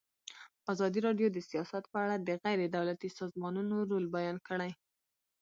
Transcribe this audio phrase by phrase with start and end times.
[0.73, 4.71] ازادي راډیو د سیاست په اړه د غیر دولتي سازمانونو رول بیان کړی.